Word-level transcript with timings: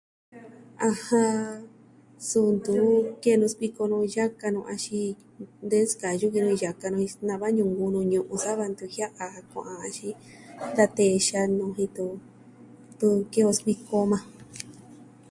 Ajan, 0.87 1.57
suu 2.27 2.49
ntu 2.55 2.73
ke'en 3.21 3.37
nu 3.41 3.47
sikuiko 3.51 3.81
nu 3.91 3.97
yaka 4.15 4.45
nu 4.53 4.61
axin 4.73 5.09
de 5.69 5.77
nsikayu 5.85 6.25
ki 6.33 6.39
nu 6.43 6.51
yaka 6.63 6.85
nu, 6.93 6.99
xina'va 7.11 7.47
ñunkuun 7.57 7.91
nu 7.93 7.99
ñu'un 8.11 8.39
sa 8.43 8.51
va 8.59 8.65
ntu 8.71 8.83
jia'an 8.93 9.31
jan 9.33 9.47
kua'an, 9.51 9.79
axin, 9.87 10.13
da 10.75 10.83
tee 10.95 11.15
xanu, 11.27 11.65
jitu, 11.77 12.05
jen 12.17 12.17
ntu 12.91 13.07
ke'en 13.31 13.47
on 13.49 13.55
sikuiko 13.57 13.93
o 14.03 14.07
majan. 14.11 14.29